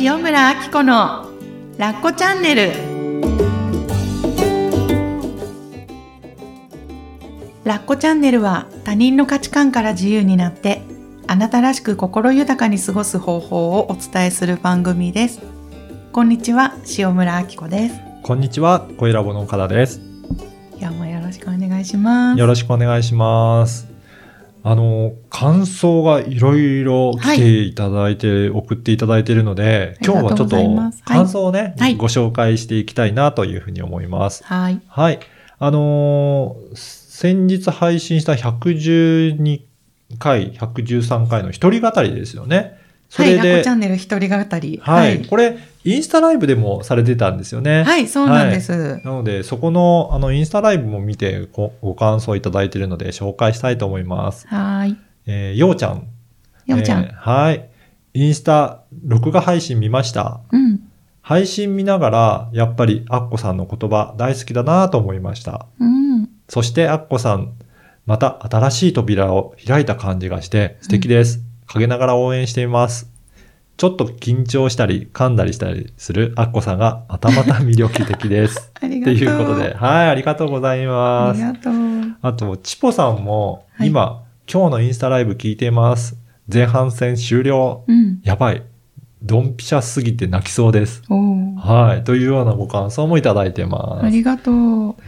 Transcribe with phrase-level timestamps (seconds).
[0.00, 1.30] 塩村あき子の
[1.78, 2.72] ラッコチャンネル
[7.64, 10.82] ラッコチャンネルは他人の価値観から自由になって
[11.26, 15.40] あなたらしく心豊かに過ごす方法をお伝えする番組です
[16.12, 20.00] こんにちは塩村あき子ですこんにちは、声ラボの岡田です。
[20.80, 23.93] 今日もよろしくお願いしますよろしくお願いします。
[24.66, 30.56] あの、感想がいろいろ来ていただいて、送っていただいているので、今日はちょっと
[31.04, 34.42] 感想をね、はいご紹介していきたいなというふうに思います。
[34.44, 35.20] はいはい。
[35.58, 39.60] あのー先日配信した112
[40.18, 42.76] 回、113回の一人語りですよね。
[43.08, 47.84] そはい、れで、ラッコチャンネル一人語りはい、これ、インスタライブでもされてたんですよね。
[47.84, 49.00] はい、そうなんです。
[49.04, 54.46] なので、そこの、あの、インスタライブも見てご、ご感想いただいているので、紹介したいと思います。
[54.48, 54.96] はい。
[55.26, 56.06] えー、ようちゃん。
[56.66, 57.04] ようちゃん。
[57.04, 57.68] えーはい。
[58.14, 60.40] インスタ、録画配信見ました？
[60.52, 60.80] うん。
[61.20, 65.66] 配信見ながら、やっぱり、アッコさんの言葉、大好きだなと思いました。
[65.80, 66.28] うん。
[66.48, 67.52] そして、アッコさん、
[68.06, 71.40] また新しい扉を開いた感じがして、素敵です。
[71.66, 73.10] 陰ながら応援しています。
[73.76, 78.70] ちょっと緊張したり、噛んだりしたりするアッコさんが、またまた魅力的です。
[78.80, 79.28] ありがととう。
[79.28, 81.40] いうことで、はい、ありがとうございあます。
[81.40, 81.74] りがとう。
[82.22, 86.16] あと、チポさんも、はい今、今日のインスタライブ聞いています。
[86.52, 87.82] 前半戦終了。
[87.88, 88.20] うん。
[88.22, 88.62] やばい。
[89.24, 91.02] ドンピシャすぎて泣きそうです。
[91.08, 92.04] はい。
[92.04, 94.06] というようなご感想もいただいてます。
[94.06, 94.54] ありがとう。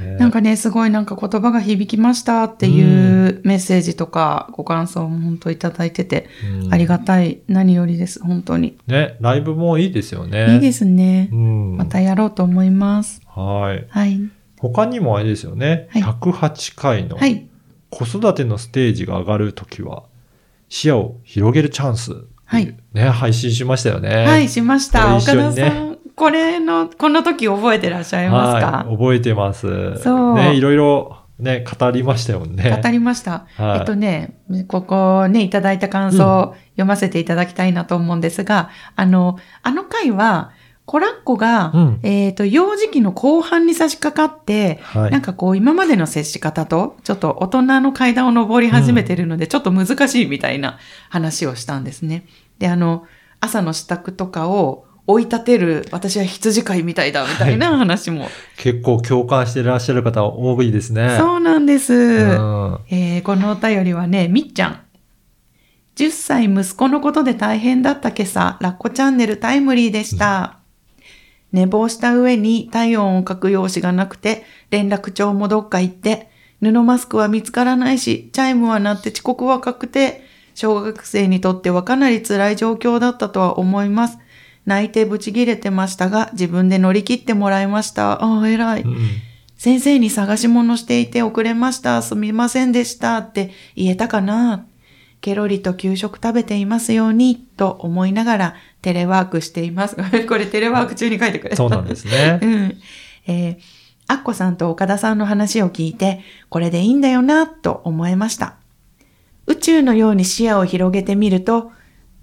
[0.01, 6.29] ねなんかね、すごいなんか言葉が響きましたっていうメッセージとかご感想も本当いただいてて、
[6.63, 7.41] うんありがたい。
[7.47, 8.23] 何よりです。
[8.25, 8.79] 本当に。
[8.87, 10.55] ね、ライブもいいですよね。。
[10.55, 11.37] いいですすねう。
[11.37, 11.77] ん。
[11.77, 13.21] またやろうと思います。
[13.27, 13.87] はい。
[13.91, 14.21] はい。
[14.59, 15.89] 他にもあれですよね。
[15.91, 17.47] はい108回のはい。
[17.91, 20.05] 子育てのステージが上がるときは、
[20.69, 22.13] 視野を広げるチャンス。
[22.47, 22.77] はい。
[22.93, 24.25] ね、配信しましたよね。
[24.25, 25.03] はい、しました。
[25.03, 29.97] これ岡田さん、これの、この時覚えてらっしゃいますか、はい、覚えてます。
[29.99, 32.81] そうね、いろいろね、語りましたよね。
[32.83, 33.47] 語りました。
[33.57, 40.53] はいえっとね、ここね、いただいた感想を読ませていただきたいなと思うんですが、あの、あの回は、
[40.87, 45.11] コラッコが、うんえっ、と、幼児期の後半に差し掛かって、はい。
[45.11, 50.79] なんかこう、今までの接し方と、ちょっと大人の階段を登り始めてるので、ちょっと難しいみたいな
[51.11, 52.25] 話をしたんですね。
[52.61, 53.05] で、あの、
[53.41, 58.29] 朝の支度とかを追い立てる、私は羊飼いみたいだ、みたいな話も。
[58.57, 61.17] 結構共感していらっしゃる方多いですね。
[61.19, 61.93] そうなんです。
[61.95, 64.81] うんえーこのお便りはね、みっちゃん。
[65.97, 70.56] 10歳息子のことで大変だった今朝、ラッコチャンネルタイムリーでした。
[71.53, 76.31] 寝坊した上に体温を書く用紙がなくて、連絡帳もどっか行って、
[76.61, 80.25] 布マスクは見つからないし、チャイムは鳴って遅刻は確定。
[80.55, 84.19] 小学生にとってはかなり辛い状況だったとは思います。
[84.65, 88.23] 泣いてブチ切れてましたが、自分で乗り切ってもらいました。
[88.23, 88.83] ああ、偉い。
[88.83, 88.97] うん
[89.57, 92.03] 先生に探し物していて遅れました。
[92.03, 94.67] すみませんでしたって言えたかな
[95.21, 98.55] ケロリと給食食べていますようにと思いながら
[98.87, 99.97] テレワークしています。
[100.29, 101.57] これテレワーク中に書いてくれた。
[101.57, 102.47] そうなんですね う。
[102.47, 102.77] ん。
[103.27, 103.57] えー、
[104.07, 106.21] アッコさんと岡田さんの話を聞いて、
[106.51, 108.55] これでいいんだよなと思えました。
[109.49, 111.73] 宇宙のように視野を広げてみると、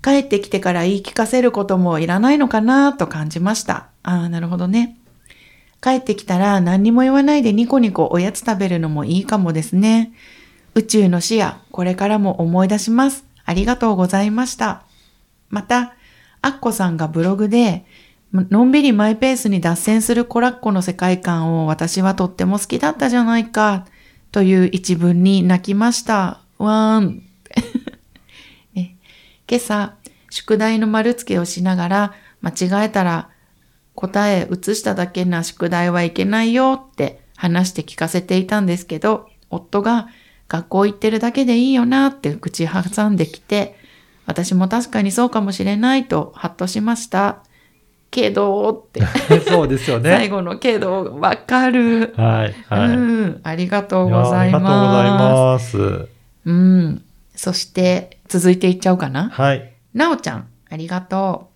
[0.01, 3.87] 帰ってきてから言い聞かせることもいらないのかなと感じました。
[4.01, 4.95] ああ、なるほどね。
[5.81, 10.13] 帰ってきたら何にも言わないでニコニコおやつ食べるのもいいかもですね。
[10.75, 13.25] 宇宙の視野、これからも思い出します。
[13.43, 14.83] ありがとうございました。
[15.49, 15.95] また、
[16.43, 17.85] アッコさんがブログで、
[18.33, 23.87] のんびりマイペースに脱線するコラッコの世界観を私はとっても好きだったじゃないか、
[24.31, 26.41] という一文に泣きました。
[26.57, 27.23] わーん。
[28.75, 29.93] 今朝、
[30.29, 33.29] 宿題の丸付けをしながら、間違えたら
[33.95, 40.09] 答え写しただけな宿題はいけないよって話して聞かせていたんですけど、夫が
[40.49, 43.77] 学校行ってるだけでいいよなって口挟んできて、
[44.25, 47.43] 私も確かにそうかもしれないとハッとしました。
[48.13, 49.01] けどって、
[49.49, 50.11] そうですよね。
[50.11, 52.13] 最後のけどわかる。
[52.15, 52.55] はい。
[52.69, 52.89] はい。
[52.89, 55.17] うん、ありがとうございありがとうございま
[55.53, 55.71] ます。
[55.71, 56.07] す。
[56.45, 57.01] うん。
[57.35, 59.29] そして、続いていっちゃおうかな。
[59.29, 59.73] はい。
[59.95, 61.49] なおちゃん、ありがと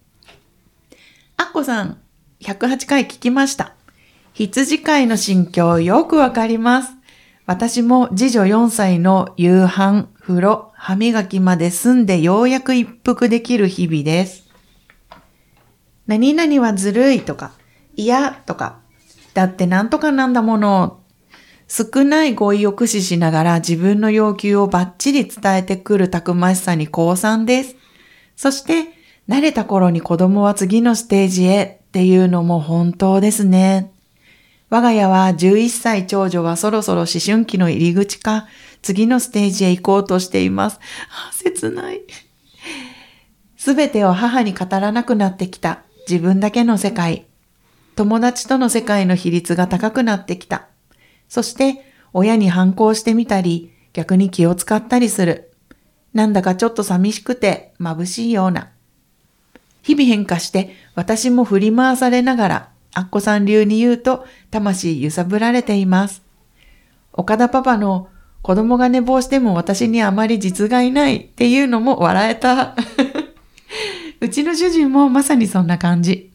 [0.91, 0.95] う。
[1.37, 1.97] あっこさん、
[2.41, 3.73] 108回聞きました。
[4.33, 6.93] 羊飼いの心境よくわかります。
[7.45, 14.43] 私も次女4歳の夕飯、風呂、歯磨きまで済んでようやく一服できる日々です。
[16.05, 17.53] 何々はずるいとか、
[17.95, 18.79] 嫌とか、
[19.33, 20.99] だってなんとかなんだもの。
[21.69, 27.77] 少ない語彙を駆使しながら自分の要求をバッチリ伝えてくるたくましさに降参です。
[28.35, 28.89] そして、
[29.29, 33.93] 慣れた頃に子供は次のステージへっていうのも本当ですね。
[34.69, 38.47] 我が家は11歳長女がそろそろ思春期の入り口か、
[38.87, 40.79] 次のステージへ行こうとしています。
[41.33, 42.03] 切ない。
[43.57, 47.25] すべてを母に語らなくなってきた自分だけの世界。
[47.97, 50.67] 友達との世界の比率が高くなってきた。
[51.27, 55.51] そして親に反抗してみたり、逆に気を使ったりする。
[56.13, 58.69] なんだかちょっと寂しくて眩しいような。
[59.81, 66.21] 日々変化して私も振り回されながら、アッコさん流に言うと魂揺さぶられています。
[67.11, 68.07] 岡田パパの
[68.47, 72.75] 子供が寝坊しても私にあまり実害ないっていうのも笑えた。
[74.21, 76.31] うちの主人もまさにそんな感じ。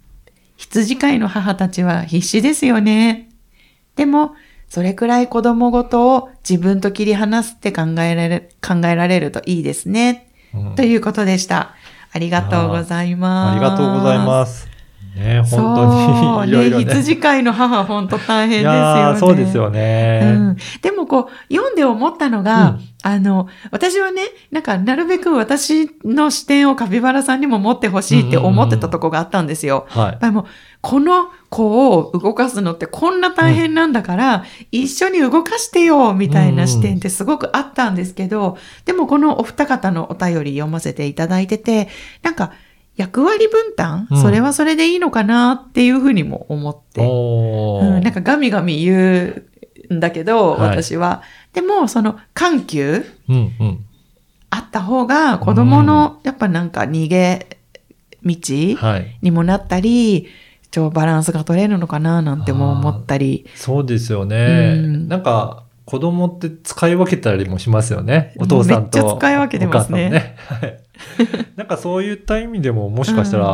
[0.58, 3.30] 羊飼いの母たちは必死ですよね。
[3.96, 4.34] でも、
[4.68, 10.26] それくらい子供ごとを自分と切り離すって考えられ考えられるといいですね。
[10.54, 11.76] うんということでした。
[12.12, 13.56] ありがとうございます。
[13.56, 14.72] ありがとうございます。
[15.16, 16.84] ね、本当にいろいろね。
[16.84, 16.90] ね。
[16.90, 19.18] 羊飼いの母、本当大変いですよね。
[19.18, 20.20] そうですよね。
[20.24, 29.84] うん、でもこう、読んで思ったのが、うんあの、私はね、なんか、なるべく私の視点をカピバラさんにも持ってほしいって思ってたとこがあったんですよ。
[29.90, 30.18] はいやっ。
[30.20, 30.44] ぱりもう、
[30.80, 38.56] この子を動かすのってこんな大変なんだから、一緒に動かしてよ、みたいな視点ってすごくあったんですけど、
[38.86, 41.88] でもこのお二方のお便り読ませていただいてて、
[42.22, 42.52] なんか、
[42.96, 47.04] 役割分担、うんそれはそれでいいのかなっていうふうにも思って。
[47.04, 49.51] うん、なんかガミガミ言う
[49.90, 51.22] んだけど、はい私は。
[51.52, 53.84] でも、その緩急うんうん。
[54.50, 57.58] あった方が子供のやっぱなんか逃げ
[58.24, 58.36] 道
[58.76, 59.18] はい。
[59.22, 60.28] にもなったり、
[60.70, 63.46] ちょバランスが取れるのかななんても思ったり。
[63.54, 64.74] そうですよね。
[64.76, 68.32] うんなんか、子供って使い分けたりもしますよね。
[68.38, 68.98] お父さんと。
[68.98, 70.82] めっちゃ使い分けてますねお母さんね。
[71.16, 71.46] はい。
[71.56, 73.46] なんかそういった意味でももしかしたら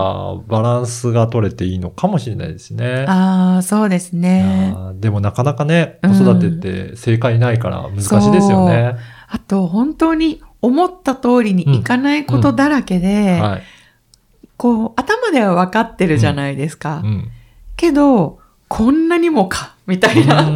[0.46, 3.04] バランスが取れていいのかもしれないですね。
[3.08, 4.74] ああ、そうですいね。
[4.94, 6.50] でもなかなかね、うん子育てっ
[6.90, 8.96] て正解ないから難しいですよね。
[9.28, 13.62] あと、本当に思った通りにいかないことだらけで、はい。
[14.56, 17.02] こう、頭では分かってるじゃないですか。
[17.04, 17.30] うん。
[17.76, 20.50] けど、こんなにもか、みたいなな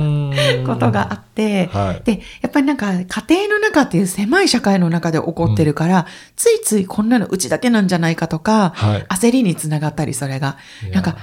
[0.67, 2.02] ことがあって、はい。
[2.05, 6.06] で、やっぱりなんか家庭の中っていう狭い社会の中で起こってるから、
[6.37, 9.02] ついついこんなのうちだけなんじゃないかとか、はい。
[9.08, 10.56] 焦りにつながったり、それが。
[10.93, 11.17] なんか、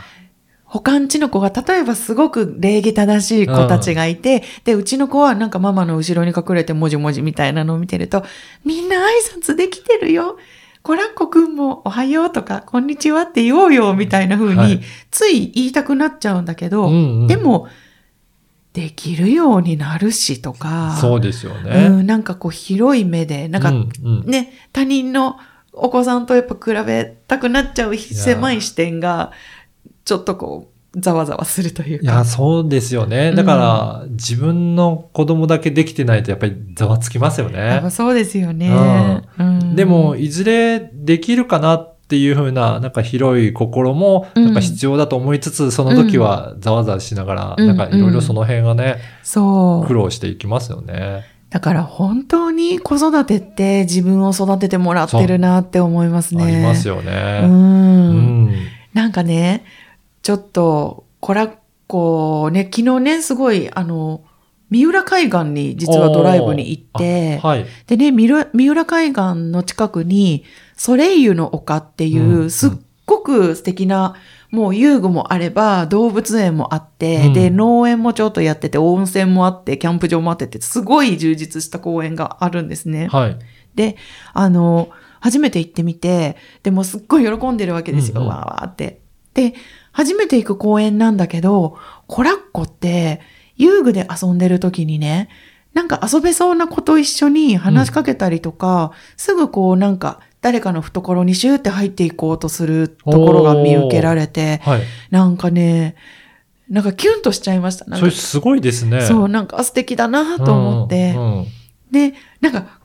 [0.70, 8.24] 他んちの子が、例えばすごく礼儀正しい子たちがいて、で、うちの子はなんかママの後ろに隠れてもじもじみたいなのを見てると、
[8.64, 10.38] みんな挨拶できてるよ。
[10.84, 14.82] コラッコくんもおはようとか、こんにちはって言おうよ、みたいな風に、はい
[15.12, 17.68] つい言いたくなっちゃうんだけど、うんうんでも、
[18.80, 21.90] できるようになるしとか、そうですようね。
[21.90, 25.38] ん、なんかこう広い目で、なんかうんうんね、他人の
[25.74, 29.34] お子さんとやっぱ比べたくなっちゃう狭い視点が、
[30.06, 32.04] ちょっとこう、ざわざわするというか。
[32.04, 33.34] いや、そうですよね。
[33.34, 37.84] だから、自分の子供だけできてないとやっぱりざわつきますよね。
[37.92, 39.24] そうですよね。
[39.38, 49.88] うんでも、、いずれできるかなっていう風な、なんか広い心も、うんなんか必要だと思いつつ、その時はざわざわしながら、うんなんかいろいろその辺がね、そう。
[49.88, 51.26] 苦労していきますよね。
[51.50, 56.44] だから本当に子育てって自分を育ててもらってるなって思いますね。
[56.44, 57.04] ありますよう。
[57.04, 57.42] ね。
[57.44, 58.56] うんん。
[58.94, 59.64] なんかね、
[60.22, 61.52] ちょっと、コラッ
[61.88, 64.22] コね、昨日ね、すごい、あの、
[64.70, 67.66] 三浦海岸に実はドライブに行って、あはい。
[67.88, 70.44] でね、三浦三浦海岸の近くに、
[70.80, 72.72] ソレイユの丘っていう、うんすっ
[73.06, 74.16] ごく素敵な、
[74.50, 83.08] もう遊具もあれば、動物園もあって、うんで、農園もちょっとやってて、温泉もあって、キャンプ場もあってって、すごい充実した公園があるんですね。
[83.08, 83.40] はい。
[83.76, 83.98] で、
[84.34, 89.02] あの、初めて行ってみて、でもすっごい喜んでるわけですよ、うんうんわーわーって。
[89.34, 89.54] で、
[89.92, 93.20] 初めて行く公園なんだけど、コラッコって
[93.58, 95.30] 遊具で遊んでる時にね、
[95.74, 104.82] なんか遊べそうな子と一緒に話しかけたりとか、すぐこうなんか誰かの懐にシューって入っていこうとするところが見受けられて、はい。
[105.10, 105.96] なんかね、
[106.70, 107.86] なんかキュンとしちゃいました。
[107.86, 109.02] なんかそれすごいですね。
[109.02, 111.14] そう、なんか素敵だなと思って。
[111.16, 111.46] うんうん
[111.92, 112.80] で、なんか、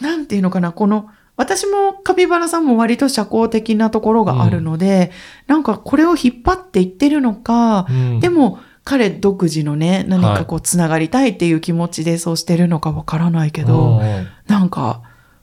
[0.00, 5.10] なんていうのかな、この、私もカピバラさんも割と社交的なところがあるので、
[5.46, 15.02] なんかこれを引っ張っていってるのか、うんでも彼独自のね、何かこうつながりたいっていう気持ちでそうしてるのかわからないけど、うんなんか、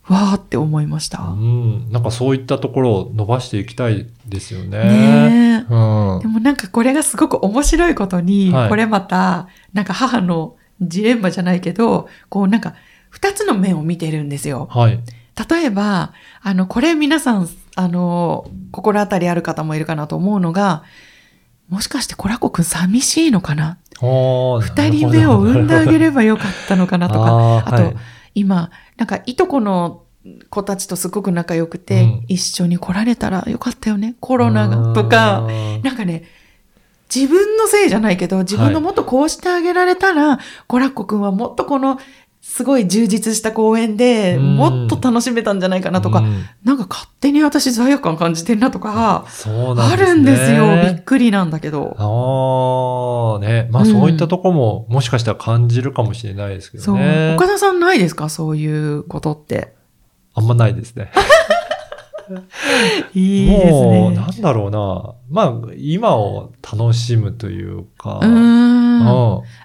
[0.09, 1.19] わーって思いました。
[1.21, 4.69] うん、なんかそういったところを伸ばしていきたいですよね。
[4.69, 5.73] ねえ。
[5.73, 12.73] うんでもなんかこれがすごく面白いことに、はいこれまた、なんか母のジレンマじゃないけど、こうなんか
[13.09, 14.67] 二つの面を見てるんですよ。
[14.71, 14.99] はい。
[15.49, 16.11] 例えば、
[16.41, 20.83] あの、これ皆さん、あの、心当たりある方もいるかなと思うのが、
[21.69, 23.77] もしかしてコラコくん寂しいのかな？
[24.01, 27.95] 二人目を産んであげればよかったのかなとか、あと、はい
[28.39, 30.03] 今、なんか、いとこの
[30.49, 32.25] 子たちとすごく仲良くて、うん。
[32.27, 36.23] 一緒に来られたらよかったよね、コロナが、とか、うんなんかね、
[37.13, 41.99] 自分のせいじゃないけど、自分のもっとこうしてあげられたら、コラッコくんはもっとこの、
[42.51, 50.15] すごい充実した公演で、うんもっと楽しめたんじゃないかなとか、うんなんか勝手に私罪悪感感じてんなとか、そうなんあですね。
[50.15, 50.65] るんですよ。
[50.93, 51.95] びっくりなんだけど。
[51.97, 53.69] ああ、ね。
[53.71, 56.97] まあうんそういったとこも、もしかしたら感じるかもしれないですけそう。
[56.97, 57.35] どね。
[57.35, 58.29] 岡田さんないですか？
[58.29, 59.73] そういうことって。
[60.33, 61.11] あんまないですね。
[63.15, 64.15] いいですもう、ね。
[64.17, 65.13] なんだろうな。
[65.29, 68.19] まあ、今を楽しむというか。
[68.21, 68.27] う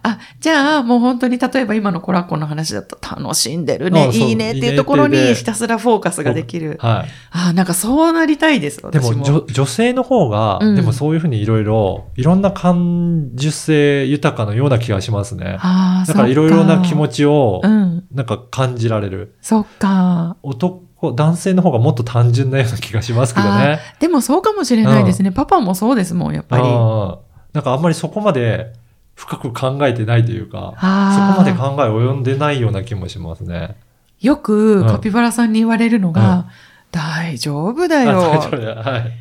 [0.03, 6.76] あ、じゃあ、もう本当に例えば今のコラッコの話だと楽しんでるね、いいねっていうところにひたすらフォーカスができる。
[6.81, 7.09] はい。
[7.31, 9.19] あ、なんかそうなりたいです、で私も。
[9.19, 15.57] も女、女性の方が、うんでもそういうふうにいろいろ、いろんな感受性豊かのような気がしますね。
[15.61, 17.14] ああ、だからいろいろな気持ち。
[17.14, 18.05] ちをう、ん。
[18.12, 19.37] なんか感じられる。
[19.41, 20.37] そっか。
[20.43, 23.79] 男、男性の方がもっと単純なような気がしますけどね。
[24.00, 25.31] でもそうかもしれないですね。
[25.31, 26.62] パパもそうですもん、やっぱり。
[26.64, 27.17] うん
[27.55, 28.73] なんかあんまりそこまで
[29.14, 33.76] 深く考えてないというか、そこあまで考え及んでないような気もしますね。
[34.21, 36.47] よくうんカピバラさんに言われるのが、
[36.90, 38.40] 大丈夫だあ大丈よ。
[38.52, 39.12] 夫だはい。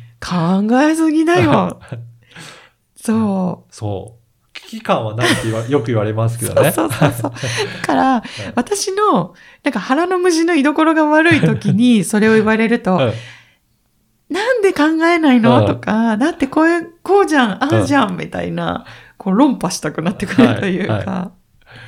[0.68, 1.80] 考えすぎだよ。
[2.96, 3.74] そう。
[3.74, 4.24] そう。
[4.54, 6.72] 危機感はないって よく言われますけどね。
[6.72, 7.32] そうそうそう。
[7.32, 8.22] だから、
[8.54, 13.12] 私の、なんか腹の虫の居所が悪い時にそれを言われると、うん
[14.30, 18.86] なんで考えないの、うんとか、だってこういう、こうじゃん、ああじゃん、みたいな、
[19.24, 20.94] こう論破したくなってくるというか。
[20.94, 21.44] はい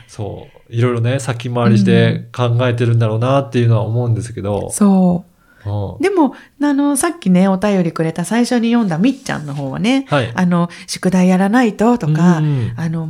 [0.08, 0.72] そう。
[0.72, 4.70] いろいろね、先回りして考えてるんだろうなっていうのは思うんですけど。
[4.70, 5.30] そう。
[5.30, 5.36] うん
[6.00, 10.30] でも、あの、さっきね、お便りくれた最初に読んだみっちゃんの方はね、はい。
[10.32, 13.08] あの、宿題やらないととか、うんあの、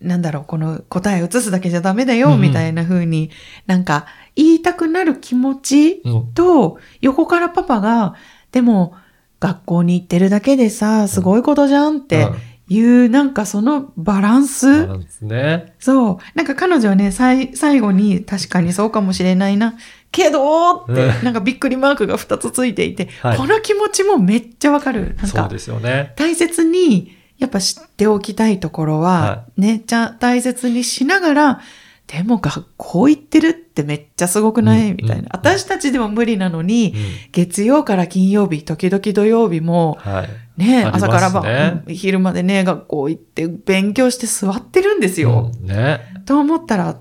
[0.00, 3.30] なんだろう、この答えを移すだけじゃダメだよ、うんうんみたいな風に、
[3.66, 8.14] なんか言いたくなる気持ちうんと、横からパパが、
[8.50, 8.94] でも、
[9.38, 12.28] 学校に行ってるだけでさ、すごいことじゃんって
[12.70, 15.74] いう、なんかそのバランうんス、なんですね。
[15.80, 16.18] そう。
[16.36, 19.74] なんか彼女はね、さい最後に確かにそうかもしれないな。
[20.12, 25.00] けどって、うんなんかびっくりマークが2つついていて、はいこの気持ちもめっちゃわかる。
[25.00, 26.12] なんかそうですよね。
[26.16, 31.60] 大切にやっぱ知っておきたいところは、はね、じゃあ大切にしながら、
[32.06, 37.00] でも学校行ってるってめっちゃすごくない、うんみたいな、うん私たちでも無理なのに、うん
[37.32, 40.28] 月曜から金曜日、時々土曜日も、はい。
[40.56, 45.50] ね、朝から晩、昼までね、学校行って勉強して座ってるんですよ。
[45.58, 46.00] うんね。
[46.26, 46.98] と思ったら、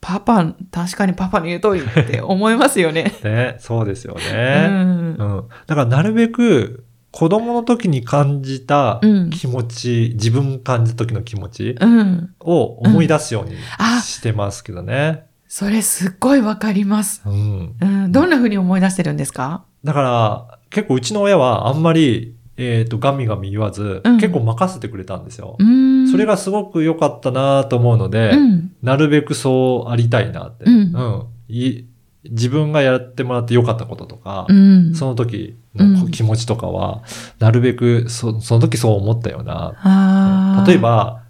[0.00, 3.12] パパ、確かにパパの言う通りって思いますよね。
[3.24, 3.56] ね。
[3.60, 4.66] そうですようね。
[4.68, 5.24] んう。
[5.24, 5.44] ん。
[5.66, 12.30] だからなるべく、子供の時に感じたうん気持ち、自分感じた時の気持ちうん。
[12.40, 15.24] を思い出すようにあしてますけどね。
[15.48, 17.22] それすっごいわかります。
[17.24, 17.74] うん。
[17.80, 18.12] うん。
[18.12, 19.64] どんな風に思い出してるんですか？
[19.84, 25.56] だから、結構うちの親はあんまり、えっ、と、ガミガミ言わず、うん結構任せてくれたんですよ。
[25.58, 26.10] うん。
[26.10, 28.72] それがすごく良かったなと思うので、うん。
[28.82, 30.64] なるべくそうありたいなって。
[30.64, 31.84] うんい
[32.28, 34.94] 自分がやってもらって良かったこととか、うん。
[34.94, 37.02] その時うんの気持ちとかは、
[37.38, 39.74] なるべくそその時そう思ったよな。
[39.82, 41.25] あー例え、ば、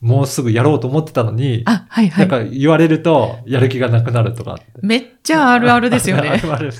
[0.00, 2.48] もうすぐやろうと思ってたのに、あ、はいはなんい。
[2.48, 4.58] か言われるとやる気がなくなるとか。
[4.80, 6.38] めっちゃあるあるですよあね。
[6.42, 6.72] るある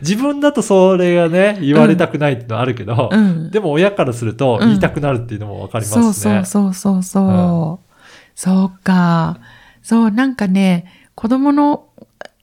[0.00, 3.50] 自分だとそれがね、言われたくないっていうのはあるけど、うん。
[3.50, 6.02] でも親からするとうん言いたくなるっていうのもわかりますね。
[6.04, 7.94] そうそうそうそうそう。
[8.34, 9.38] そうか。
[9.82, 11.84] そう、なんかね、子供の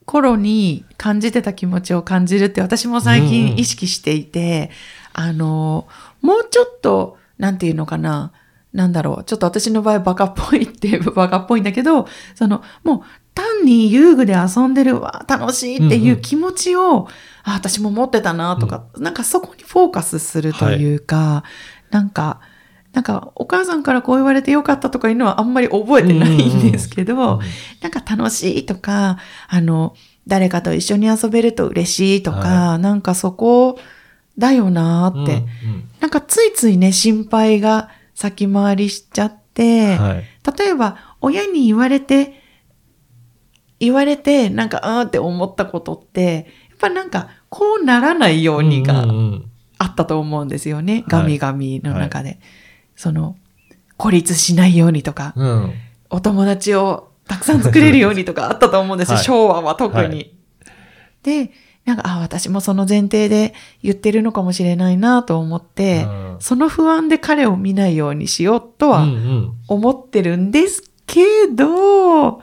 [0.06, 4.70] 頃に感じてた気持ちを感じるって私も最うんうん近意識していて、
[5.12, 5.86] あの、
[6.20, 8.30] もうちょっと、なんていうのかな。
[8.72, 9.24] なんだろう。
[9.24, 13.00] ちょっと私の場合バカっぽいって、 バカっぽいんだけど、その、もう
[13.34, 17.08] 単に遊具で遊んでるわ、楽しいっていう気持ちを、
[17.44, 21.44] あ、私も持ってたなとか、なんかそこにフォーカスするというか、
[21.90, 22.40] なんか、
[22.92, 27.40] なんかお母さんからこう言われてよかったとかいうのはあんまり覚えてないんですけど、うん
[27.80, 29.94] なんか楽しいとか、あの、
[30.26, 32.38] 誰かと一緒に遊べると嬉しいとか、
[32.72, 33.78] はなんかそこ
[34.38, 35.88] だよなーって、うん。
[36.00, 37.88] なんかついついね、心配が
[38.22, 40.24] 先回りしちゃって、うんはい。
[40.58, 42.40] 例えば親に言われて、
[43.80, 49.04] 言われて、なんか、あーって思ったことって、やっぱなんか、こうならないようにが
[49.78, 50.92] あったと思うんですよね。
[50.92, 52.38] はいガミガミの中で。
[52.94, 53.36] その、
[53.96, 55.72] 孤立しないようにとか、うん。
[56.10, 59.16] お友達をたくさん作れるようにとかあったと思うんですよ。
[59.16, 60.02] はい昭和は特に。
[60.02, 60.32] はい
[61.22, 61.50] で、
[61.84, 69.52] なんか、あ、私もその前提で言ってるのかもしれないなと思って、うんその不安で彼を見ないようにしようとはうんうん。
[69.68, 72.40] 思ってるんですけど、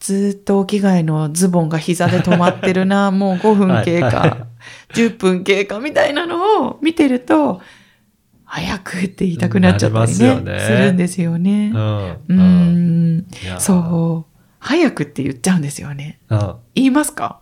[0.00, 4.38] ずっとお着替えのズボンが膝で止まってるな、 もう5分経過、はいはい
[4.94, 7.60] 10分経過みたいなのを見てると、
[8.44, 11.72] 早くって言いたくなっちゃったりね、ねするんですよね。
[11.74, 11.78] う。
[11.78, 13.26] うんん。
[13.42, 14.38] いやそう。
[14.58, 16.20] 早くって言っちゃうんですよね。
[16.30, 16.54] うん。
[16.74, 17.40] 言いますか？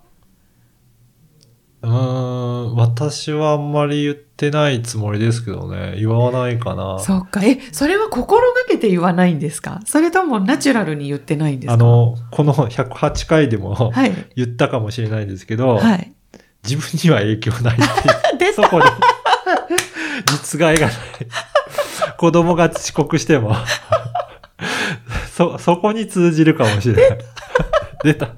[1.83, 5.97] うーん、私はあんまり言ってないつもりですけどね。
[5.99, 6.99] 言わないかな。
[7.01, 7.41] そっか。
[7.45, 9.81] え、それは心がけて言わないんですか？
[9.85, 11.75] それともナチュラルに言ってないんですか？
[11.75, 14.13] あ、の、この108回でもはい。
[14.37, 16.13] 言ったかもしれないんですけど、はい。
[16.65, 18.39] 自分には影響ないっていう。
[18.39, 18.87] 出そこで、
[20.27, 20.97] 実害がない。
[22.17, 23.57] 子供が遅刻しても、
[25.33, 27.19] そ、そこに通じるかもしれない。
[28.05, 28.29] 出た。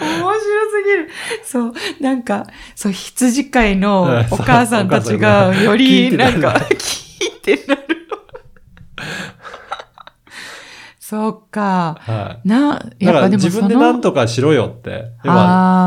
[0.00, 0.42] 面白す
[0.84, 1.08] ぎる。
[1.44, 7.98] そう、なんか、そう、羊飼いのうんお母さんたちが、より、なんか、聞いてなる。
[11.08, 11.96] そうか。
[12.00, 12.46] はい。
[12.46, 15.06] な、やっぱでも自分で何とかしろよって。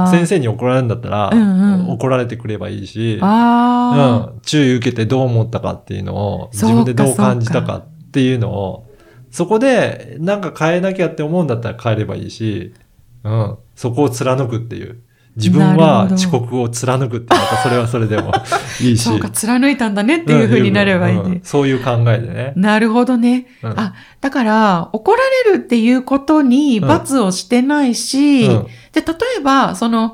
[0.09, 8.87] 先生に怒られるんだったら、うんうん怒られてくればいいし、うん、注意受けてどう思ったかっていうのを、自分でどう感じたかっていうのを、
[9.29, 12.73] そこでなんか変えなきゃって思うんだったら変えればいいし、
[13.23, 15.01] うん、そこを貫くっていう。
[15.35, 18.31] 自分は遅刻を貫くって、またそれはそれでも
[18.79, 19.03] いいし。
[19.03, 21.39] そうか、貫いたんだねっていう風になればいいうんうんね。
[21.41, 22.53] そういう考えでね。
[22.55, 23.47] なるほどね。
[23.63, 25.17] うんあ、だから、怒ら
[25.51, 30.13] れるっていうことにうん罰をしてないし、うんで、例えば、その、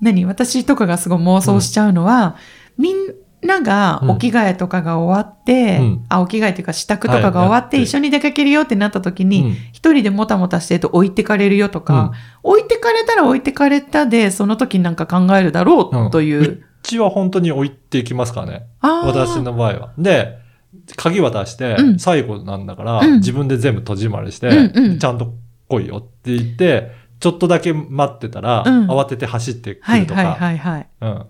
[0.00, 2.34] 何、私とかがすごい妄想しちゃうのは、
[2.76, 2.96] みん
[3.42, 4.10] ながうん。
[4.10, 6.04] お着替えとかが終わって、うん。
[6.08, 9.50] あ、お着替えというか支度とかが終わってはい一緒に出かけるよってなった時に、うん。
[9.72, 12.12] 一人でもたもたしてると置いてかれるよとか、
[12.42, 16.40] 置いてかれたら置いてかれたで、その時なんか考えるだろうという。
[16.42, 18.66] うちは本当に置いていきますからね。
[18.80, 19.92] 私の場合は。
[19.98, 20.38] で、
[20.96, 21.98] 鍵渡してう、ん。
[21.98, 23.18] 最後なんだから、うん。
[23.18, 24.98] 自分で全部戸締まりして、うんうん。
[24.98, 25.34] ちゃんと
[25.68, 28.90] 来いよって言って、ちょっとだけ待ってたら、うん。
[28.90, 30.86] 慌てて走ってくるとか、はいはいはいはい。
[31.00, 31.26] うん。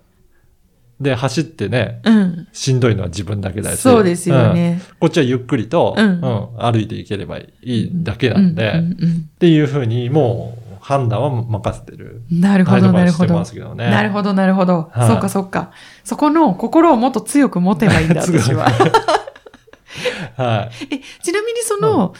[0.99, 2.47] で、走ってね、うん。
[2.51, 3.79] しんどいのは自分だけだし。
[3.79, 4.81] そうですようんね。
[4.99, 12.23] こっちはゆっくりと、ううんん歩いていければいいだけなんで、っていうふうに、もう判断は任せてる。
[12.31, 13.43] うんなるほど、なるほど
[13.75, 13.89] ね。
[13.89, 14.89] なるほど、なるほど。
[14.91, 15.71] はいそっかそっか。
[16.03, 18.65] そこの心をもっと強く持てばいいんだ、 私は。
[20.35, 20.95] はい。
[20.95, 22.13] え、ちなみにその、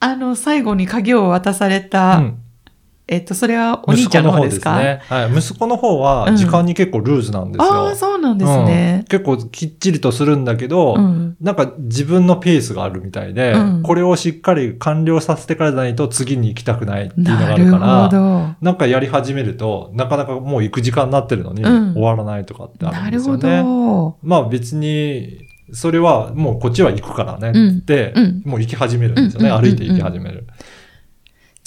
[0.00, 2.38] あの、最後に鍵を渡された、うん
[3.10, 4.78] えっと、それはお兄ちゃんの方ですか？
[4.78, 5.00] ね。
[5.08, 5.32] はい。
[5.34, 7.72] 息子の方うはん時間に結構ルーズなんですよ。
[7.72, 9.06] ああ、そうなんですねうん。
[9.06, 11.36] 結構きっちりとするんだけど、うん。
[11.40, 18.18] なんか自分のペースがあるみたいで、うんこれをしっかり完了させてからじゃないと次に行きたくないっていうのがあるから、ど。
[18.60, 24.18] なんかやり始めると、なかなかもう行く時間になってるのに、うん終わらないとかってあるんですよなるほね。
[24.18, 24.18] ど。
[24.22, 29.48] まあ別に、それはもうこっちは行くからねうんって、うんもう行き始めるんですよね。
[29.50, 30.46] うんうんうんうん歩いて行き始める。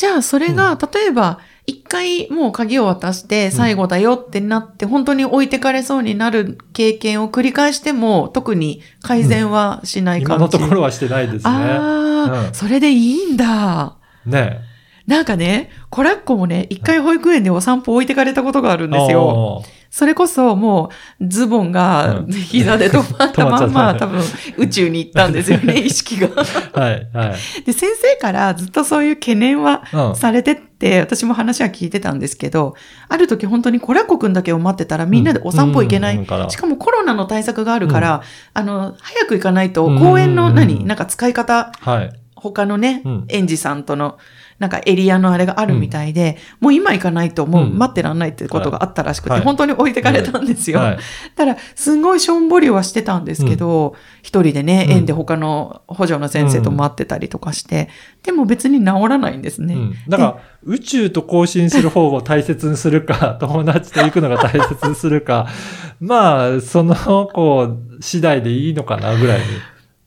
[0.02, 1.38] じゃあ、それが、例えば、
[1.68, 10.44] 一回もう鍵を渡して最後だよってなって、本当に置いてかれそうになる経験を繰り返しても、特に改善はしない感じ。
[10.44, 11.52] 今のところはしてないですね。
[11.52, 13.98] ああ、うんそれでいいんだ。
[14.26, 14.62] ね
[15.06, 18.98] なんかね、コラッコもね、一回保育園でお散歩置いてかれたことがあるんえ。
[18.98, 19.64] ですよ。
[19.91, 22.32] それこそもうズボンがうん。
[22.32, 24.21] 膝で止まったまんま多分
[24.58, 26.30] 宇宙に行ったんですよね、 意識が。
[26.30, 27.63] はい、はい。
[27.65, 30.15] で、先生からずっとそういう懸念はうん。
[30.15, 32.75] されてって、私も話は聞いてたんですけど、
[33.10, 36.25] ある時本当にコラッコくんだけを待ってたらみんなでお散歩行けない。
[36.47, 38.21] しかもコロナの対策があるから、
[38.54, 39.99] あの、早く行かないとうん。
[39.99, 42.13] 公園の何、なんか使い方、はい。
[42.36, 43.25] 他のね、うん。
[43.27, 44.17] 園児さんとの、
[44.62, 50.78] なんかエリアのあれがあるみたいで、もう今行かないともう待ってらんないってことがあったらしくて、はい本当に置いてかれたんですよ。
[50.78, 51.00] はい。
[51.36, 57.89] ただ、すんごいしょんぼりはしてたんですけど、一、人でね、うん園で他の補助の先生と待ってたりとかして、
[58.21, 59.74] でも別に治らないんですね。
[59.74, 59.95] うん。
[60.08, 65.47] だから、宇宙と交信する方を大切にするか、 友達と行くのが大切にするか、
[66.00, 69.45] まあ、その子次第でいいのかな、ぐらいに。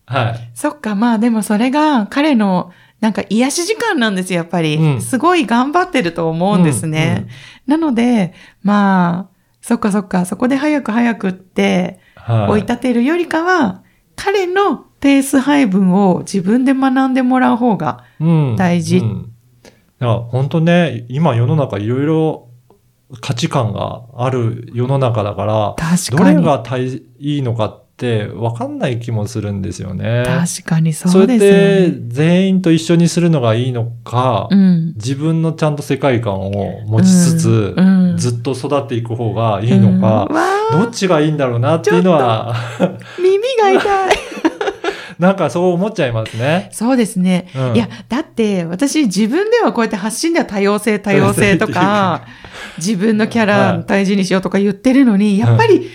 [0.06, 0.50] はい。
[0.54, 2.72] そっか、まあでもそれが彼の
[3.04, 4.76] なんか癒し時間なんですよ、やっぱり。
[4.76, 7.26] うんすごい頑張ってると思うんですね。
[7.66, 12.50] なので、まあ、そっかそっか、そこで早く早くってはい。
[12.52, 13.82] 追い立てるよりかは、
[14.16, 19.32] 彼のペース配分を自分で学んでもらう方が、うん大事うん
[19.98, 22.48] だから本当ね、今世の中いろいろ
[23.20, 25.74] 価値観がある世の中だから、
[26.16, 26.42] どれ。
[26.42, 30.24] が大いいのかっって分かんない気もするんですよね。
[30.26, 31.98] 確かにそそうですれって。
[32.08, 34.94] 全員と一緒にするのがいいのか、うん。
[34.96, 40.28] 自分のちゃんと世界観を持ちつつ、うんうんずっと育っていく方がいいのか、
[40.72, 42.54] どっちがいいんだろうなっていうのは、
[43.18, 44.16] 耳が痛い。
[45.18, 46.68] なんかそう思っちゃいますね。
[46.72, 47.48] そうですね。
[47.56, 52.22] うんいや、だって私自分ではこうやって発信では多様性多様性とか、
[52.78, 55.90] 自分のキャラはい大事にしようとか言ってるのに、やっぱり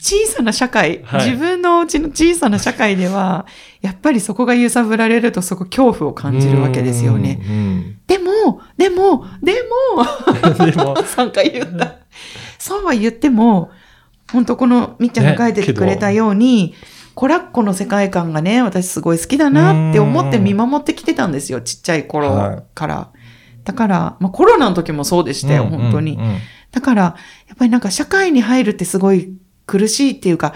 [0.00, 3.46] 小さな社会、はい自分のうちの小さな社会では、
[3.82, 7.40] やっぱりそこが揺さぶられるとそこ恐怖を感じるわけですよね。
[7.48, 7.96] うん。
[8.06, 9.54] でも、でも、で
[9.94, 11.96] も、う んでも、3回言った。
[12.58, 13.70] そうは言っても、
[14.32, 16.74] 本当このみっちゃんが書いてくれたように、
[17.14, 23.08] コラッコの世界観がね、私すごい好きだなって思って見守ってきてたんですよ、ちっちゃい頃から。
[23.64, 26.18] だから、まあコロナの時もそうでしたよ、本当に。
[26.70, 27.02] だから、
[27.48, 29.32] やっぱりなんか社会に入るってすごい
[29.68, 30.54] 苦しいっていうか、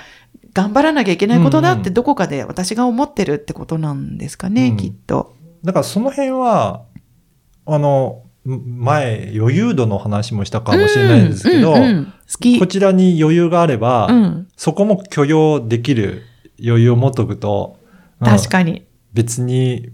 [0.55, 5.35] 頑張らなきゃいけないことだってどこかで私が思ってるってことなんですかね、うんきっと。
[5.63, 6.85] だからその辺は、
[7.67, 12.67] あの、前、余裕度の話もしたかもしれないですけど、うんうんうん好きこ。
[12.67, 14.49] ちらに余裕があれば、うん。
[14.57, 16.23] そこも許容できる
[16.65, 17.79] 余裕を持っとくと、
[18.21, 18.87] うん確かに。
[19.13, 19.91] 別に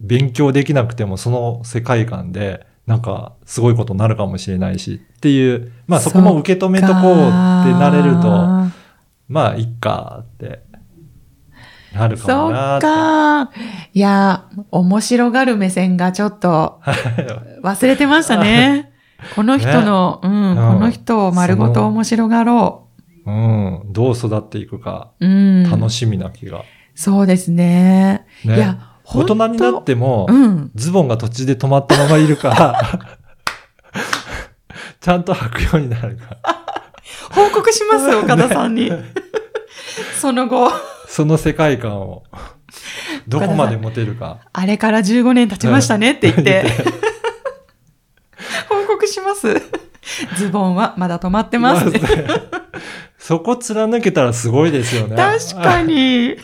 [0.00, 7.02] 勉強できなくてもその世界観で、なんかすごいことになるかもしれないしっていう、まあそこも受け止めとこうって
[7.72, 8.72] なれると、か
[9.28, 10.64] まあいっかって
[11.94, 12.86] なるかそっもなって。
[12.86, 13.50] か。
[13.92, 16.80] いや、面白がる目線がちょっと
[17.62, 18.92] 忘れてましたね。
[19.36, 22.88] この人の、うん、うんこの人を丸ごと面白がろ
[23.24, 25.26] うん、どう育っていくかう。
[25.26, 25.70] うん。
[25.70, 26.64] 楽しみな気が。
[26.94, 28.26] そうですね。
[28.44, 30.70] ねいや、大人になっても、うん。
[30.74, 33.00] ズボンが途中で止まったままいるか、
[35.00, 36.36] ちゃんと履くようになるか、
[37.30, 38.90] 報告しますよ、岡田さんに。
[40.20, 40.70] その後、
[41.08, 42.24] その世界観を、
[43.28, 44.38] どこまで持てるか。
[44.52, 46.64] あれから15年経ちましたねって言って、
[48.68, 49.60] 報告します。
[50.36, 52.00] ズボンはまだ止まってますね。
[53.18, 55.16] そこ貫けたらすごいですよね。
[55.16, 56.36] 確かに。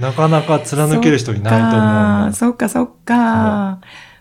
[0.00, 2.32] なかなか貫ける人いないと思う。
[2.32, 3.14] そっか、そっか。
[3.14, 3.80] わ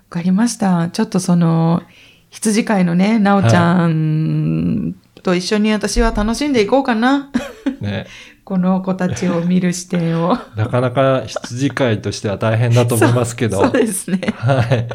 [0.09, 0.89] かりました。
[0.89, 1.83] ちょっとその、
[2.29, 7.31] 羊飼いのね、なおちゃんと一緒に私は楽しんでいこうかな。
[7.79, 8.07] ね、
[8.43, 10.37] この子たちを見る視点を。
[10.55, 13.61] なかなか羊飼いとしては大変だと思いますけど。
[13.63, 14.33] そうですね。
[14.35, 14.87] はい。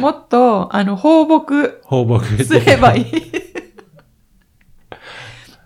[0.00, 3.04] もっと、あの、放牧放牧すればいい。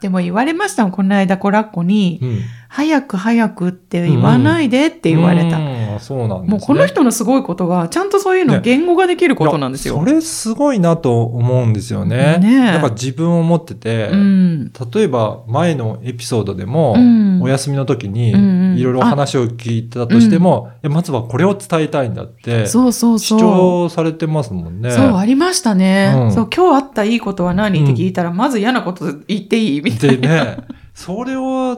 [0.01, 2.41] でも言われましたもん、この間、コラッコに、うん。
[2.75, 5.59] 早く早くって言わないでって言われた。
[5.59, 6.51] うんそうなんですね。
[6.53, 9.97] もうこの人のすごいことは、ちゃんとそういうのを言語ができることなんですよ。
[9.97, 12.39] いやそれすごいなと思うんですよね。
[12.39, 14.73] ねえなんか自分を持ってて、うん。
[14.73, 23.41] 例えば前のエピソードでも、うんお休みの時にうんうんいろいろ話を聞いたとしても、いやまずはこれを伝えたいんだって、そうそう主そう。
[23.41, 24.93] 張されてますもんね。
[24.93, 26.15] そう、ありましたね。
[26.17, 27.83] うんそう、今日あったいいことは何？
[27.83, 29.81] って聞いたら、まず嫌なこと言っていい？
[29.83, 30.57] みたいでね、
[30.95, 31.77] それをな。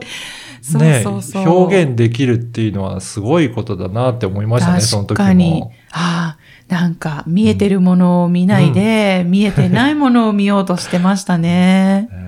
[0.73, 1.57] ねそうそうそう。
[1.57, 5.23] 表現できるっていうのはすごいことだなって思いましたね、その時も。
[5.23, 5.63] 確かに。
[5.91, 12.09] ああ、なんか、見えてるものを見ないで、見えてないものを見ようとしてましたね。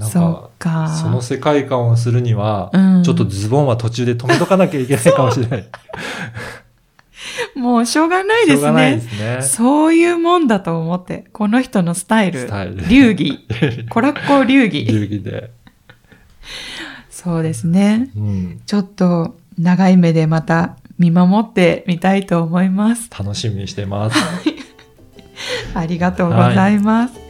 [0.00, 0.88] そかっか。
[0.88, 5.68] その世界観をするには、うんちょっとズボンは途中で止めとかなきゃいけないかもしれない。
[7.54, 9.00] もうしょうがないですね。
[9.00, 9.42] すね。
[9.42, 13.46] そういうもんだと思って、この人のスタイル、スタイル流儀、
[13.88, 14.84] コラッコ流儀。
[14.84, 15.50] 流儀で。
[17.24, 18.10] そうですね。
[18.16, 18.60] うん。
[18.66, 23.10] ちょっと長い目でまた見守ってみたいと思います。
[23.10, 24.16] 楽しみにしてます。
[25.74, 27.24] ありがとうございます。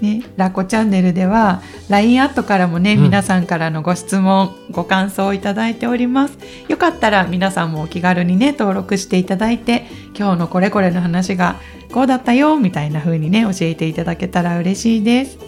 [0.00, 1.60] ね、ラコチャンネルでは
[1.90, 9.86] LINE アットからもね、うん皆さんからのご質問ご感想をいただいておりますよかったら皆さんもお気軽にね登録していただいて
[10.18, 11.56] 今日のこれこれの話が
[11.92, 15.38] こうだったよみたいな風にね教えていただけたら嬉しいです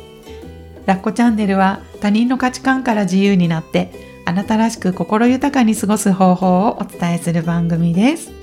[0.87, 3.93] ラッコチャンネルは他人の価値観から自由になって
[4.25, 8.42] あなたらしく心豊かに過ごす方法をお伝えする番組です。